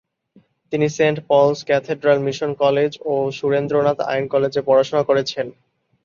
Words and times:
তিনি 0.73 0.87
Saint 0.97 1.17
Paul's 1.29 1.59
Cathedral 1.67 2.19
Mission 2.27 2.51
College 2.63 2.91
ও 3.05 3.13
সুরেন্দ্রনাথ 3.37 3.99
আইন 4.11 4.23
কলেজে 4.33 4.61
পড়াশোনা 4.67 5.01
করেছেন। 5.09 5.47